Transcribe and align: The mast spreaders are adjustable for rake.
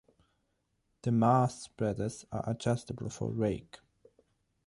The 1.03 1.11
mast 1.11 1.61
spreaders 1.61 2.25
are 2.31 2.43
adjustable 2.49 3.11
for 3.11 3.29
rake. 3.29 3.77